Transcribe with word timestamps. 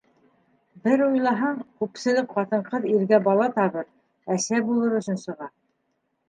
Бер 0.85 1.01
уйлаһаң, 1.07 1.59
күпселек 1.81 2.31
ҡатын-ҡыҙ 2.37 2.87
иргә 2.95 3.19
бала 3.29 3.51
табыр, 3.59 3.87
әсә 4.39 4.63
булыр 4.71 4.97
өсөн 5.03 5.23
сыға. 5.27 5.53